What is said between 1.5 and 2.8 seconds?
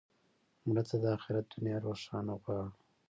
دنیا روښانه غواړو